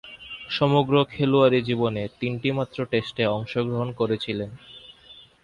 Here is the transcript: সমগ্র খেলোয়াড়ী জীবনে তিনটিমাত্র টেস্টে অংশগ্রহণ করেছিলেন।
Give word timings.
সমগ্র 0.49 0.93
খেলোয়াড়ী 1.05 1.59
জীবনে 1.61 2.03
তিনটিমাত্র 2.19 2.77
টেস্টে 2.91 3.23
অংশগ্রহণ 3.27 3.89
করেছিলেন। 3.91 4.49